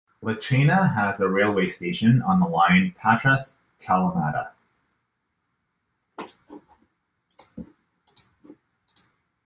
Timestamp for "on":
2.23-2.39